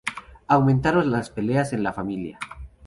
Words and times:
Aumentaron 0.47 1.11
las 1.11 1.29
peleas 1.29 1.73
en 1.73 1.83
la 1.83 1.93
familia. 1.93 2.39